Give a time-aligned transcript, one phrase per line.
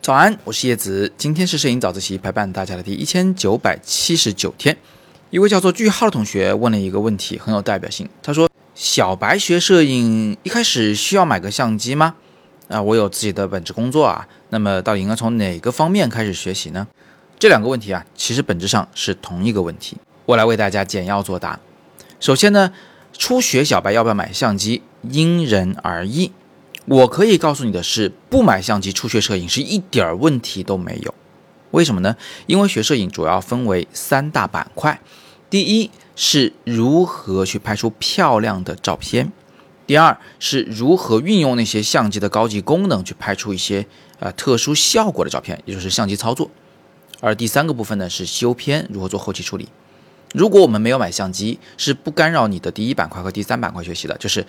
[0.00, 1.10] 早安，我是叶子。
[1.16, 4.76] 今天是摄影早自习陪伴大家的第一千九百七十九天。
[5.30, 8.06] 一位叫做句号的同学问了一个问题，很有代表性。
[8.22, 12.16] 他说：“小白学摄影一开始需要买个相机吗？
[12.68, 14.28] 啊，我有自己的本职工作啊。
[14.50, 16.86] 那么到底应该从哪个方面开始学习呢？”
[17.38, 19.96] 这两个问题啊，其实本质上是同一个问题。
[20.26, 21.58] 我来为大家简要作答。
[22.20, 22.72] 首先呢，
[23.16, 26.32] 初学小白要不要买相机，因人而异。
[26.86, 31.14] 我可以告诉你的是，不买相机初学摄影是一点儿问题都没有。
[31.70, 32.16] 为什么呢？
[32.46, 35.00] 因为学摄影主要分为三大板块：
[35.48, 39.28] 第一是如何去拍出漂亮的照片；
[39.86, 43.86] 第二是如何运用那些相机的高级功能去拍出一些
[44.18, 46.50] 呃特殊效果的照片，也就是相机操作；
[47.20, 49.68] 而第三个部分呢是修片，如何做后期处理。
[50.34, 54.46] 如果我们没有买相机，是不干扰你的第一板块和第三板块学习的，就是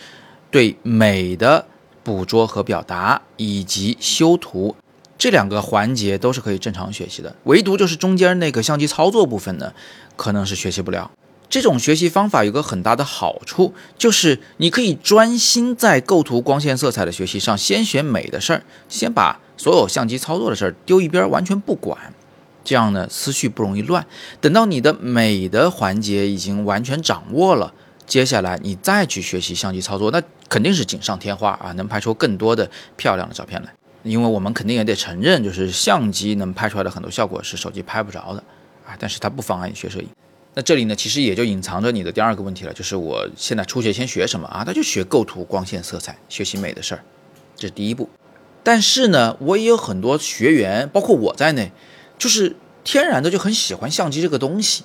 [0.52, 1.66] 对美的。
[2.03, 4.75] 捕捉和表达以及修图
[5.17, 9.73] 这两个环节都是可以正常学习的，唯独就是中间那个相机操作部分呢，
[10.16, 11.09] 可能是学习不了。
[11.50, 21.97] 这种学习方法有个很大的好处，就是你可以专心在构图、光线、色彩的学习上，先学美的事儿，先把所有相机操作的事儿丢一边，完全不管，
[22.66, 24.05] 这样呢思绪不容易乱。
[24.41, 27.73] 等到你的美的环节已经完全掌握了。
[28.05, 33.73] 接下来你再去学习相机操作，那肯定是锦上添花啊，能拍出更多的漂亮的照片来。
[34.03, 38.44] 因为我们肯定也得承认，就是相机能拍出来的很多效果是手机拍不着的
[38.85, 40.07] 啊，但是它不妨碍你学摄影。
[40.53, 44.63] 那这里呢，其实也就隐藏着你的第二个问题了，就是我现在初学先学什么啊？
[44.67, 47.03] 那就学构图、光线、色彩，学习美的事儿，
[47.55, 48.07] 这是第一步。
[48.63, 51.72] 但是呢，我也有很多学员，包括我在内，
[52.17, 54.83] 就是天然的就很喜欢相机这个东西。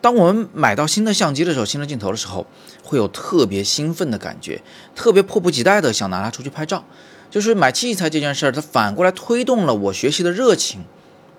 [0.00, 2.46] 当我们买到新的相机的时候，新的镜头的时候，
[2.84, 4.62] 会有特别兴奋的感觉，
[4.94, 6.84] 特别迫不及待的想拿它出去拍照。
[7.30, 10.84] 就是买器材这件事儿，它反过来推动了我学习的热情。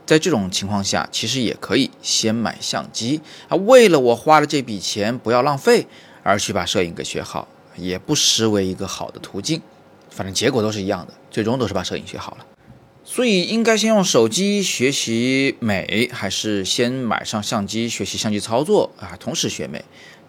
[0.06, 5.88] 在这种情况下，其实也可以先买相机啊，为了我花了这笔钱不要浪费，
[6.24, 7.48] 而去把摄影给学好，
[7.78, 9.62] 也不失为一个好的途径。
[10.10, 12.46] 反正结果都是一样的，最终都是把摄影学好了。
[13.12, 19.18] 所以应该先用手机学习美，还是先买上相机学习相机操作啊？
[19.20, 19.84] 同时学美，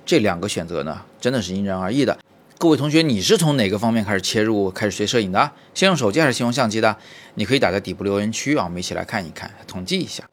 [0.06, 2.18] 这两个选择呢，真的是因人而异的。
[2.56, 5.52] 各位同学，你是从哪个方面开始切入，开始学摄影的？
[5.74, 6.96] 先用手机还是先用相机的？
[7.34, 10.24] 你可以打在底部留言区啊，我们一起来看一看，统计一下。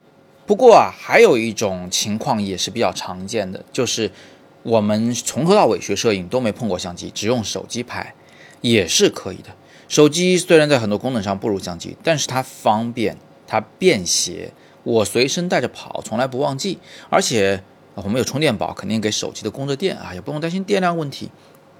[0.45, 4.09] 不过啊，还有一种情况也是比较常见的，就是
[4.63, 8.15] 我们从头到尾学摄影都没碰过相机，只用手机拍，
[8.61, 9.49] 也是可以的。
[9.87, 13.17] 手机虽然在很多功能上不如相机，但是它方便，
[13.47, 14.51] 它便携，
[14.83, 16.77] 我随身带着跑，从来不忘记。
[17.09, 17.63] 而且
[17.95, 21.31] 我们有充电宝，肯定给手机的供着电啊，也不用担心电量问题，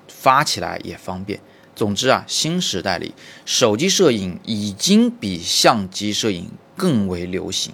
[0.08, 1.38] 发起来也方便。
[1.76, 3.14] 总之啊，新时代里，
[3.46, 7.74] 手机摄影已经比相机摄影更为流行。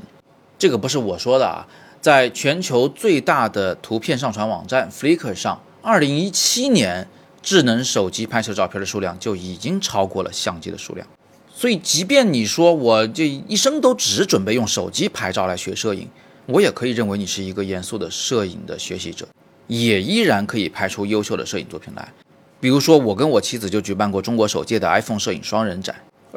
[0.57, 1.67] 这个不是我说的啊，
[2.01, 7.07] 在全球最大的图片上传网站 Flickr 上，二零一七年。
[7.43, 11.05] 智能手机拍摄照片的数量就已经超过了相机的数量，
[11.53, 16.07] 所以即便你说我这一生都只准备用手机拍照来学摄影，
[16.45, 19.27] 我也可以认为你是一个严肃的摄影的学习者，
[19.67, 22.13] 也依然可以拍出优秀的摄影作品来。
[22.61, 25.93] 比如说，我跟我妻子就举办过中国首届的 iPhone 摄影双人展，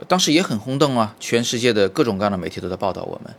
[0.09, 3.33] 当时也很轰动啊，全世界的各种各样的媒体都在报道我们。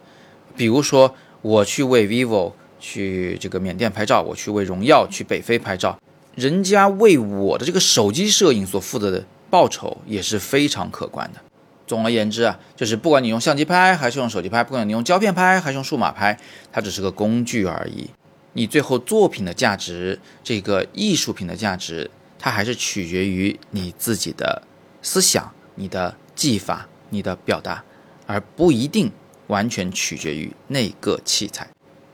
[0.55, 5.99] 比如说，我去为 vivo 去这个缅甸拍照，我去为荣耀去北非拍照。
[6.37, 11.41] 人家为我的这个手机摄影所负责的报酬也是非常可观的。
[11.87, 16.37] 总而言之啊，就是不管你用相机拍还是用手机拍，不管你用胶片拍还是用数码拍，
[16.71, 18.07] 它只是个工具而已。
[18.53, 24.61] 你最后作品的价值，这个艺术品的价值，它还是取决于你自己的
[25.01, 27.83] 思想、你的技法、你的表达，
[28.27, 29.11] 而不一定
[29.47, 31.67] 完全取决于那个器材。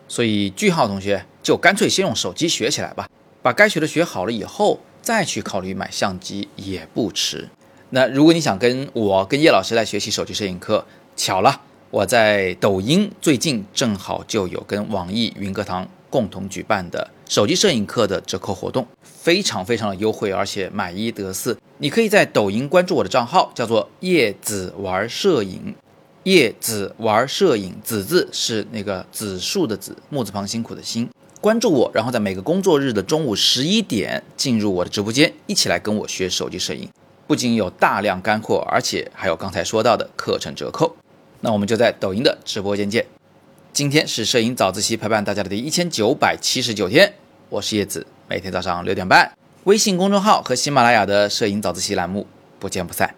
[0.07, 3.09] 所以句号同学就干脆先用手机学起来吧。
[3.43, 7.49] 把该学的学好了以后，再去考虑买相机也不迟。
[7.89, 10.85] 那如果你想跟我跟叶老师来学习手机摄影课，
[11.17, 11.59] 巧了，
[11.91, 21.57] 我在抖音最近正好就有跟网易云课堂共同举办的手机摄影课的折扣活动，非常非常的优惠，而且买一得四。
[21.79, 25.75] 你可以在抖音关注我的账号，叫做叶子玩摄影。
[26.23, 31.09] 叶子玩摄影，子字是那个子树的子，木字旁辛苦的辛。
[31.43, 36.87] 关注我，然后在每个工作日的中午十一点进入我的直播间，一起来跟我学手机摄影。
[37.27, 40.95] 不仅有大量干货，而且还有刚才说到的课程折扣。
[41.41, 43.05] 那我们就在抖音的直播间见。
[43.73, 47.13] 今天是摄影早自习陪伴大家的第一千九百七十九天，
[47.49, 49.29] 我是叶子，每天早上六点半，
[49.65, 52.25] 微信公众号和喜马拉雅的摄影早自习栏目。
[52.57, 53.13] 不见不散。